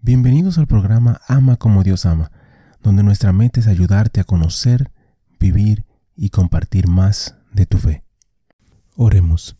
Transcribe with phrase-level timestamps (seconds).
[0.00, 2.30] Bienvenidos al programa Ama como Dios ama,
[2.84, 4.92] donde nuestra meta es ayudarte a conocer,
[5.40, 8.04] vivir y compartir más de tu fe.
[8.94, 9.56] Oremos.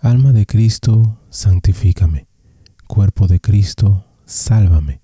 [0.00, 2.26] Alma de Cristo, santifícame.
[2.88, 5.00] Cuerpo de Cristo, sálvame.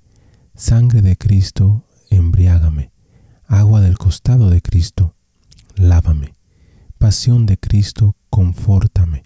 [0.57, 2.91] Sangre de Cristo, embriágame.
[3.47, 5.15] Agua del costado de Cristo,
[5.77, 6.35] lávame.
[6.99, 9.23] Pasión de Cristo, confórtame.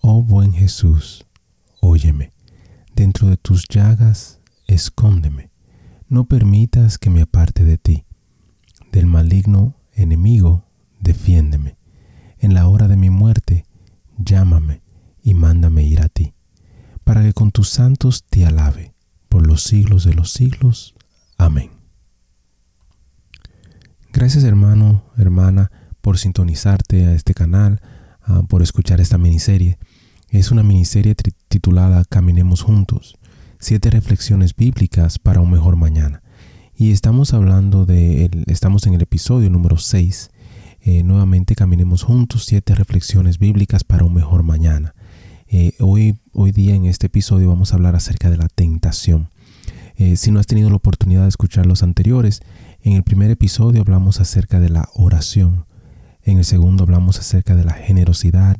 [0.00, 1.24] Oh buen Jesús,
[1.80, 2.32] óyeme.
[2.96, 4.37] Dentro de tus llagas,
[4.68, 5.50] escóndeme.
[6.08, 8.04] No permitas que me aparte de ti.
[8.92, 10.66] Del maligno enemigo,
[11.00, 11.76] defiéndeme.
[12.38, 13.64] En la hora de mi muerte,
[14.16, 14.82] llámame
[15.22, 16.34] y mándame ir a ti,
[17.02, 18.94] para que con tus santos te alabe
[19.28, 20.94] por los siglos de los siglos.
[21.36, 21.70] Amén.
[24.12, 27.80] Gracias hermano, hermana, por sintonizarte a este canal,
[28.22, 29.78] ah, por escuchar esta miniserie.
[30.30, 31.14] Es una miniserie
[31.48, 33.18] titulada Caminemos Juntos,
[33.58, 36.22] siete reflexiones bíblicas para un mejor mañana.
[36.76, 40.30] Y estamos hablando de, estamos en el episodio número 6.
[40.80, 44.94] Eh, nuevamente caminemos juntos, siete reflexiones bíblicas para un mejor mañana.
[45.48, 49.30] Eh, hoy, hoy día en este episodio vamos a hablar acerca de la tentación.
[49.96, 52.42] Eh, si no has tenido la oportunidad de escuchar los anteriores,
[52.82, 55.66] en el primer episodio hablamos acerca de la oración.
[56.22, 58.56] En el segundo hablamos acerca de la generosidad.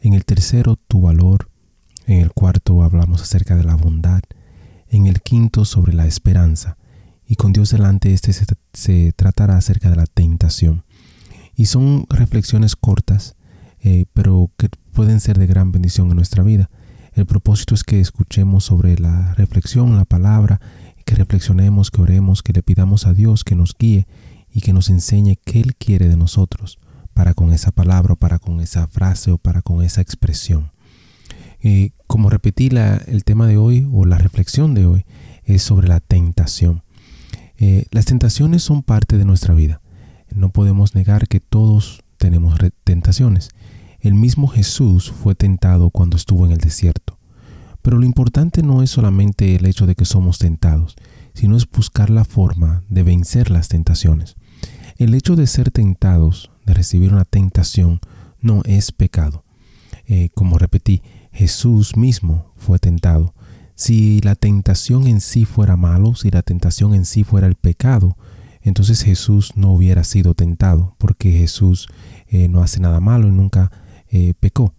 [0.00, 1.50] En el tercero, tu valor.
[2.06, 4.22] En el cuarto hablamos acerca de la bondad.
[4.96, 6.78] En el quinto, sobre la esperanza.
[7.28, 8.32] Y con Dios delante, este
[8.72, 10.84] se, tratará acerca de la tentación.
[11.54, 13.36] Y son reflexiones cortas,
[13.80, 16.70] eh, pero que pueden ser de gran bendición en nuestra vida.
[17.12, 20.62] El propósito es que escuchemos sobre la reflexión, la palabra,
[21.04, 24.06] que reflexionemos, que oremos, que le pidamos a Dios que nos guíe
[24.50, 26.78] y que nos enseñe qué Él quiere de nosotros
[27.12, 30.72] para con esa palabra, para con esa frase o para con esa expresión.
[32.06, 32.68] Como repetí,
[33.06, 35.04] el tema de hoy o la reflexión de hoy
[35.44, 36.82] es sobre la tentación.
[37.58, 39.80] Eh, las tentaciones son parte de nuestra vida.
[40.34, 43.50] No podemos negar que todos tenemos tentaciones.
[44.00, 47.18] El mismo Jesús fue tentado cuando estuvo en el desierto.
[47.82, 50.96] Pero lo importante no es solamente el hecho de que somos tentados,
[51.34, 54.36] sino es buscar la forma de vencer las tentaciones.
[54.98, 58.00] El hecho de ser tentados, de recibir una tentación,
[58.40, 59.44] no es pecado.
[60.06, 61.02] Eh, como repetí,
[61.36, 63.34] Jesús mismo fue tentado.
[63.74, 68.16] Si la tentación en sí fuera malo, si la tentación en sí fuera el pecado,
[68.62, 71.88] entonces Jesús no hubiera sido tentado, porque Jesús
[72.28, 73.70] eh, no hace nada malo y nunca
[74.10, 74.72] eh, pecó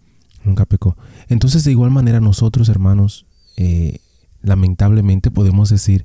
[0.44, 0.96] nunca pecó.
[1.28, 3.26] Entonces, de igual manera, nosotros, hermanos,
[3.56, 3.98] eh,
[4.42, 6.04] lamentablemente podemos decir,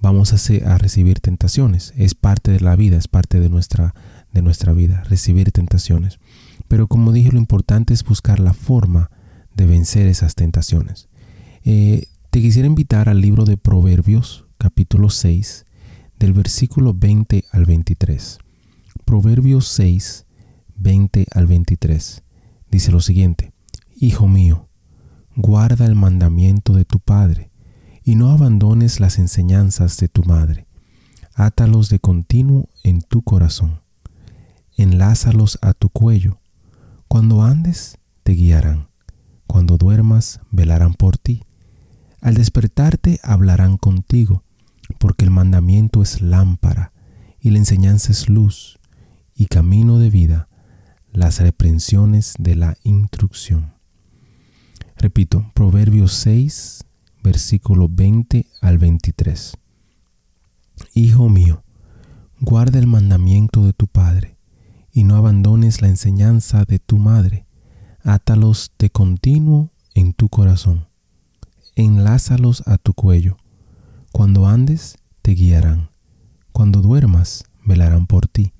[0.00, 1.92] vamos a, a, recibir tentaciones.
[1.96, 3.94] Es parte de la vida, es parte de nuestra,
[4.32, 6.20] de nuestra vida, recibir tentaciones.
[6.68, 9.10] Pero como dije, lo importante es buscar la forma
[9.54, 11.08] de vencer esas tentaciones.
[11.64, 15.66] Eh, te quisiera invitar al libro de Proverbios, capítulo 6,
[16.18, 18.38] del versículo 20 al 23.
[19.04, 20.26] Proverbios 6,
[20.76, 22.22] 20 al 23.
[22.70, 23.52] Dice lo siguiente.
[23.96, 24.68] Hijo mío,
[25.34, 27.50] guarda el mandamiento de tu Padre,
[28.04, 30.66] y no abandones las enseñanzas de tu madre.
[31.34, 33.80] Átalos de continuo en tu corazón.
[34.76, 36.40] Enlázalos a tu cuello.
[37.08, 38.89] Cuando andes, te guiarán.
[39.50, 41.42] Cuando duermas, velarán por ti.
[42.20, 44.44] Al despertarte, hablarán contigo,
[45.00, 46.92] porque el mandamiento es lámpara,
[47.40, 48.78] y la enseñanza es luz,
[49.34, 50.48] y camino de vida,
[51.12, 53.74] las reprensiones de la instrucción.
[54.96, 56.84] Repito, Proverbios 6,
[57.24, 59.56] versículo 20 al 23.
[60.94, 61.64] Hijo mío,
[62.38, 64.36] guarda el mandamiento de tu Padre,
[64.92, 67.46] y no abandones la enseñanza de tu madre.
[68.04, 70.86] Átalos de continuo en tu corazón.
[71.76, 73.36] Enlázalos a tu cuello.
[74.12, 75.90] Cuando andes, te guiarán.
[76.52, 78.52] Cuando duermas, velarán por ti.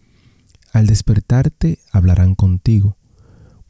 [0.72, 2.96] Al despertarte, hablarán contigo,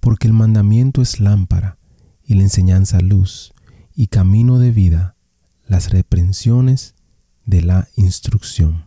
[0.01, 1.79] porque el mandamiento es lámpara
[2.25, 3.53] y la enseñanza luz
[3.95, 5.15] y camino de vida,
[5.67, 6.95] las reprensiones
[7.47, 8.87] de la instrucción.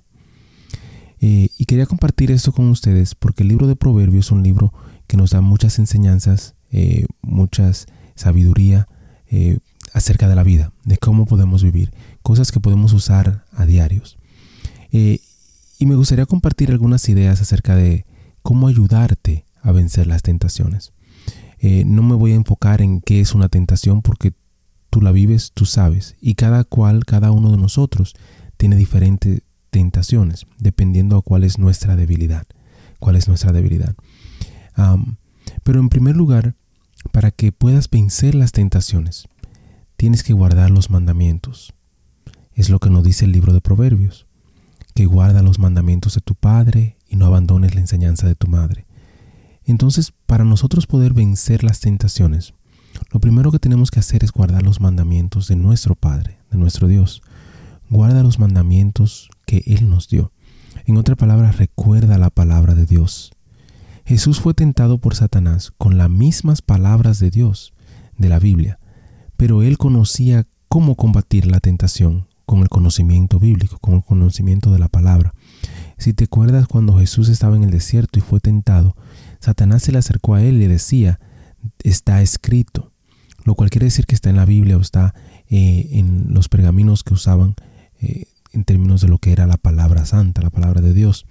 [1.22, 4.74] Eh, y quería compartir esto con ustedes porque el libro de Proverbios es un libro
[5.08, 7.86] que nos da muchas enseñanzas, eh, muchas
[8.16, 8.90] sabiduría
[9.28, 9.60] eh,
[9.94, 14.18] acerca de la vida, de cómo podemos vivir, cosas que podemos usar a diarios.
[14.92, 18.06] y me gustaría compartir algunas ideas acerca de
[18.42, 20.94] cómo ayudarte a vencer las tentaciones.
[21.66, 24.34] Eh, no me voy a enfocar en qué es una tentación porque
[24.90, 26.16] tú la vives, tú sabes.
[26.20, 28.14] Y cada cual, cada uno de nosotros
[28.58, 32.46] tiene diferentes tentaciones, dependiendo a cuál es nuestra debilidad.
[33.00, 33.96] Cuál es nuestra debilidad.
[35.64, 36.56] pero en primer lugar,
[37.12, 39.28] para que puedas vencer las tentaciones,
[39.98, 41.74] tienes que guardar los mandamientos.
[42.54, 44.28] Es lo que nos dice el libro de Proverbios,
[44.94, 48.86] que guarda los mandamientos de tu padre y no abandones la enseñanza de tu madre.
[49.66, 52.54] Entonces, para nosotros poder vencer las tentaciones,
[53.12, 56.88] lo primero que tenemos que hacer es guardar los mandamientos de nuestro Padre, de nuestro
[56.88, 57.22] Dios.
[57.90, 60.32] Guarda los mandamientos que Él nos dio.
[60.86, 63.32] En otras palabras, recuerda la palabra de Dios.
[64.06, 67.74] Jesús fue tentado por Satanás con las mismas palabras de Dios,
[68.18, 68.80] de la Biblia,
[69.38, 74.80] pero Él conocía cómo combatir la tentación con el conocimiento bíblico, con el conocimiento de
[74.80, 75.34] la palabra.
[75.98, 78.96] Si te acuerdas cuando Jesús estaba en el desierto y fue tentado,
[79.40, 81.20] Satanás se le acercó a él y le decía,
[81.84, 82.92] está escrito,
[83.46, 85.14] lo cual quiere decir que está en la Biblia o está
[85.50, 87.56] eh, en los pergaminos que usaban
[88.02, 91.26] eh, en términos de lo que era la palabra santa, la palabra de Dios.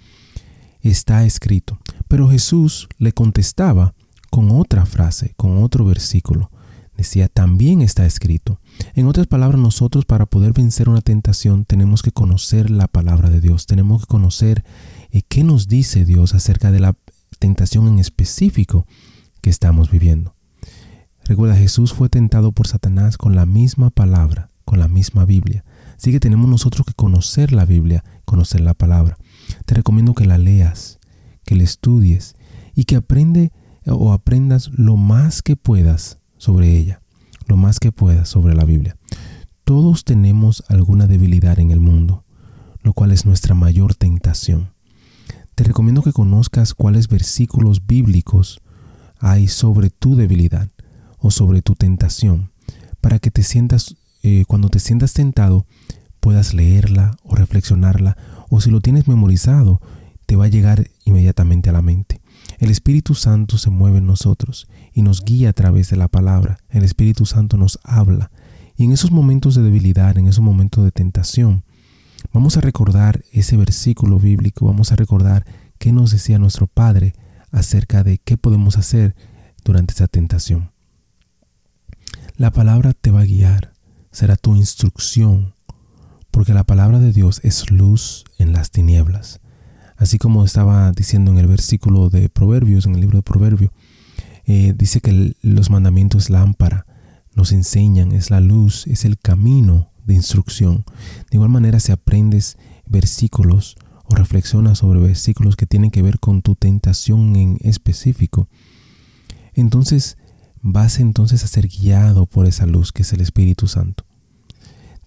[0.80, 1.78] Está escrito.
[2.12, 3.94] Pero Jesús le contestaba
[4.28, 6.50] con otra frase, con otro versículo.
[6.94, 8.60] Decía, también está escrito.
[8.94, 13.40] En otras palabras, nosotros para poder vencer una tentación tenemos que conocer la palabra de
[13.40, 14.62] Dios, tenemos que conocer
[15.10, 16.94] eh, qué nos dice Dios acerca de la
[17.38, 18.86] tentación en específico
[19.40, 20.34] que estamos viviendo.
[21.24, 25.64] Recuerda, Jesús fue tentado por Satanás con la misma palabra, con la misma Biblia.
[25.96, 29.16] Así que tenemos nosotros que conocer la Biblia, conocer la palabra.
[29.64, 30.98] Te recomiendo que la leas,
[31.44, 32.34] que la estudies
[32.74, 33.52] y que aprende
[33.86, 37.02] o aprendas lo más que puedas sobre ella,
[37.46, 38.96] lo más que puedas sobre la Biblia.
[39.64, 42.24] Todos tenemos alguna debilidad en el mundo,
[42.82, 44.72] lo cual es nuestra mayor tentación.
[45.54, 48.60] Te recomiendo que conozcas cuáles versículos bíblicos
[49.18, 50.68] hay sobre tu debilidad
[51.18, 52.50] o sobre tu tentación,
[53.00, 55.66] para que te sientas, eh, cuando te sientas tentado,
[56.18, 58.16] puedas leerla o reflexionarla,
[58.48, 59.80] o si lo tienes memorizado,
[60.32, 62.22] te va a llegar inmediatamente a la mente.
[62.58, 66.56] El Espíritu Santo se mueve en nosotros y nos guía a través de la palabra.
[66.70, 68.30] El Espíritu Santo nos habla.
[68.74, 71.64] Y en esos momentos de debilidad, en esos momentos de tentación,
[72.32, 75.44] vamos a recordar ese versículo bíblico, vamos a recordar
[75.76, 77.12] qué nos decía nuestro Padre
[77.50, 79.14] acerca de qué podemos hacer
[79.66, 80.70] durante esa tentación.
[82.38, 83.74] La palabra te va a guiar,
[84.12, 85.52] será tu instrucción,
[86.30, 89.42] porque la palabra de Dios es luz en las tinieblas.
[90.02, 93.70] Así como estaba diciendo en el versículo de Proverbios, en el libro de Proverbios,
[94.46, 96.86] eh, dice que los mandamientos lámpara,
[97.36, 100.84] nos enseñan, es la luz, es el camino de instrucción.
[101.30, 103.76] De igual manera, si aprendes versículos
[104.06, 108.48] o reflexionas sobre versículos que tienen que ver con tu tentación en específico,
[109.54, 110.18] entonces
[110.62, 114.04] vas entonces a ser guiado por esa luz que es el Espíritu Santo.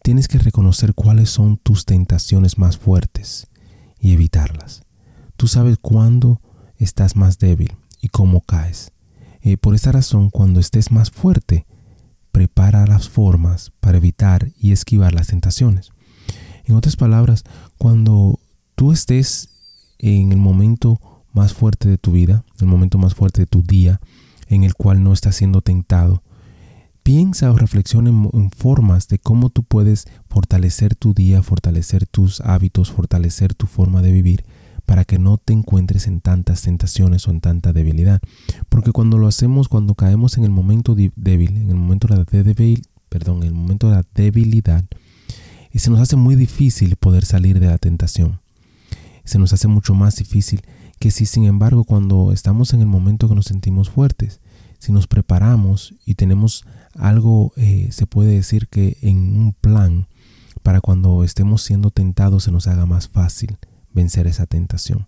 [0.03, 3.50] Tienes que reconocer cuáles son tus tentaciones más fuertes
[4.00, 4.84] y evitarlas.
[5.37, 6.41] Tú sabes cuándo
[6.77, 8.91] estás más débil y cómo caes.
[9.41, 11.65] Eh, por esta razón, cuando estés más fuerte,
[12.31, 15.91] prepara las formas para evitar y esquivar las tentaciones.
[16.65, 17.43] En otras palabras,
[17.77, 18.39] cuando
[18.75, 19.49] tú estés
[19.99, 20.99] en el momento
[21.31, 23.99] más fuerte de tu vida, el momento más fuerte de tu día,
[24.47, 26.23] en el cual no estás siendo tentado.
[27.03, 32.91] Piensa o reflexiona en, formas de cómo tú puedes fortalecer tu día, fortalecer tus hábitos,
[32.91, 34.45] fortalecer tu forma de vivir
[34.85, 38.21] para que no te encuentres en tantas tentaciones o en tanta debilidad.
[38.69, 42.25] Porque cuando lo hacemos, cuando caemos en el momento débil, en el momento de la
[43.09, 44.85] perdón, en el momento de la debilidad,
[45.71, 48.39] y se nos hace muy difícil poder salir de la tentación.
[49.23, 50.61] Se nos hace mucho más difícil
[50.99, 54.39] que si sin embargo cuando estamos en el momento que nos sentimos fuertes,
[54.80, 56.63] si nos preparamos y tenemos
[56.94, 60.07] algo, eh, se puede decir que en un plan
[60.63, 63.57] para cuando estemos siendo tentados se nos haga más fácil
[63.95, 65.07] vencer esa tentación.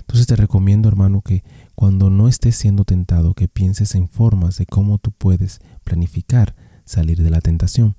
[0.00, 4.66] Entonces te recomiendo, hermano, que cuando no estés siendo tentado, que pienses en formas de
[4.66, 7.96] cómo tú puedes planificar salir de la tentación.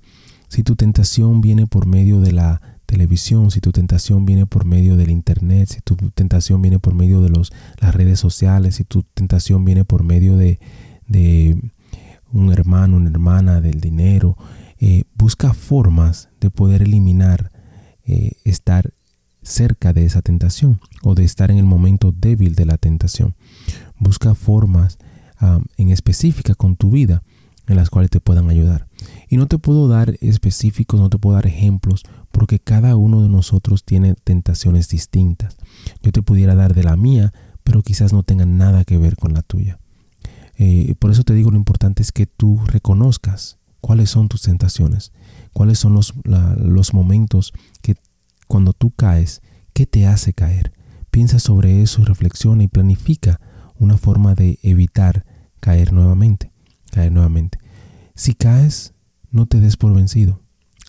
[0.48, 4.96] Si tu tentación viene por medio de la televisión, si tu tentación viene por medio
[4.96, 9.64] del internet, si tu tentación viene por medio de las redes sociales, si tu tentación
[9.64, 10.60] viene por medio de,
[11.06, 11.58] de
[12.32, 14.36] un hermano, una hermana, del dinero,
[14.78, 17.50] eh, busca formas de poder eliminar
[18.04, 18.92] eh, estar
[19.44, 23.36] cerca de esa tentación o de estar en el momento débil de la tentación.
[23.98, 24.98] Busca formas
[25.38, 27.22] ah, en específica con tu vida
[27.66, 28.88] en las cuales te puedan ayudar.
[29.28, 33.28] Y no te puedo dar específicos, no te puedo dar ejemplos, porque cada uno de
[33.28, 35.56] nosotros tiene tentaciones distintas.
[36.02, 37.32] Yo te pudiera dar de la mía,
[37.62, 39.78] pero quizás no tenga nada que ver con la tuya.
[40.56, 45.12] Eh, por eso te digo, lo importante es que tú reconozcas cuáles son tus tentaciones,
[45.52, 47.96] cuáles son los, los momentos que
[48.46, 50.72] cuando tú caes, ¿qué te hace caer?
[51.10, 53.40] Piensa sobre eso y reflexiona y planifica
[53.76, 55.24] una forma de evitar
[55.60, 56.52] caer nuevamente,
[56.90, 57.58] caer nuevamente.
[58.14, 58.94] Si caes,
[59.30, 60.40] no te des por vencido.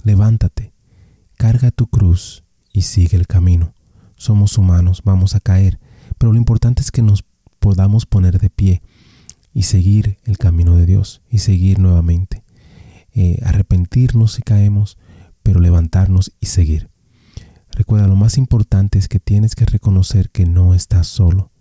[0.04, 0.74] Levántate,
[1.38, 3.74] carga tu cruz y sigue el camino.
[4.16, 5.80] Somos humanos, vamos a caer,
[6.18, 7.26] pero lo importante es que nos
[7.60, 8.82] podamos poner de pie
[9.54, 12.44] y seguir el camino de Dios y seguir nuevamente.
[13.14, 14.98] Eh, arrepentirnos si caemos,
[15.42, 16.90] pero levantarnos y seguir.
[17.76, 21.52] Recuerda, lo más importante es que tienes que reconocer que no estás solo.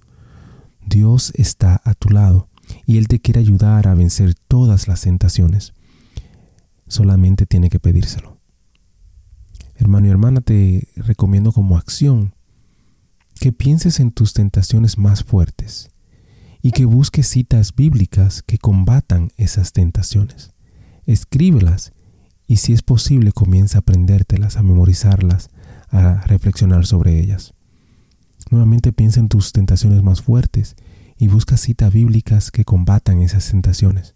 [0.87, 2.49] Dios está a tu lado
[2.87, 5.75] y Él te quiere ayudar a vencer todas las tentaciones.
[6.87, 8.39] Solamente tiene que pedírselo.
[9.75, 12.37] Hermano y hermana, te recomiendo como acción
[13.41, 15.91] que pienses en tus tentaciones más fuertes
[16.63, 20.53] y que busques citas bíblicas que combatan esas tentaciones.
[21.07, 21.93] Escríbelas
[22.47, 25.51] y si es posible comienza a aprendértelas, a memorizarlas,
[25.91, 27.55] a reflexionar sobre ellas.
[28.51, 30.77] Nuevamente piensa en tus tentaciones más fuertes
[31.19, 34.15] y busca citas bíblicas que combatan esas tentaciones.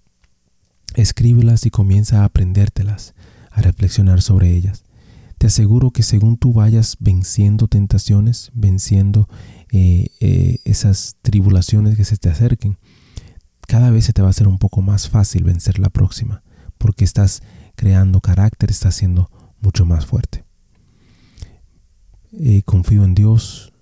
[0.94, 3.14] Escríbelas y comienza a aprendértelas,
[3.50, 4.84] a reflexionar sobre ellas.
[5.38, 9.28] Te aseguro que según tú vayas venciendo tentaciones, venciendo
[9.70, 12.78] eh, eh, esas tribulaciones que se te acerquen,
[13.68, 16.42] cada vez se te va a hacer un poco más fácil vencer la próxima,
[16.78, 17.42] porque estás
[17.76, 20.47] creando carácter, estás siendo mucho más fuerte.
[22.32, 23.72] Eh, confío en Dios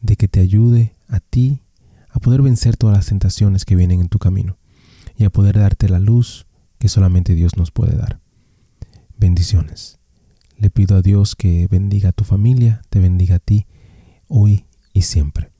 [0.00, 1.60] de que te ayude a ti
[2.10, 4.58] a poder vencer todas las tentaciones que vienen en tu camino
[5.16, 6.46] y a poder darte la luz
[6.78, 8.20] que solamente Dios nos puede dar.
[9.16, 9.98] Bendiciones.
[10.56, 13.66] Le pido a Dios que bendiga a tu familia, te bendiga a ti
[14.28, 15.52] hoy y siempre.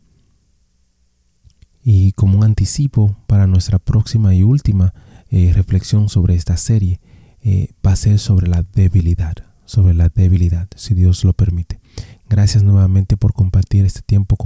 [1.84, 4.92] Y como un anticipo para nuestra próxima y última
[5.30, 7.00] eh, reflexión sobre esta serie,
[7.42, 9.34] eh, va a ser sobre la debilidad,
[9.64, 11.80] sobre la debilidad, si Dios lo permite.
[12.28, 14.36] Gracias nuevamente por compartir este tiempo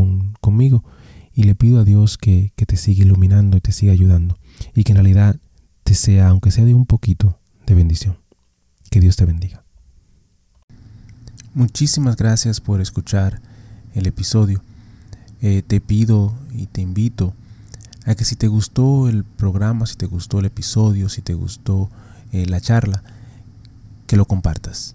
[0.41, 0.85] conmigo
[1.35, 4.39] y le pido a Dios que, que te siga iluminando y te siga ayudando
[4.75, 5.37] y que en realidad
[5.83, 8.17] te sea, aunque sea de un poquito, de bendición.
[8.91, 9.65] Que Dios te bendiga.
[11.55, 13.41] Muchísimas gracias por escuchar
[13.95, 14.63] el episodio.
[15.41, 17.35] Eh, te pido y te invito
[18.07, 21.91] a que si te gustó el programa, si te gustó el episodio, si te gustó
[22.33, 23.03] eh, la charla,
[24.07, 24.95] que lo compartas.